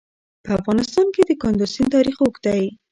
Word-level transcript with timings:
په 0.43 0.49
افغانستان 0.59 1.07
کې 1.13 1.21
د 1.25 1.31
کندز 1.41 1.69
سیند 1.75 1.89
تاریخ 1.95 2.17
اوږد 2.21 2.41
دی. 2.45 2.63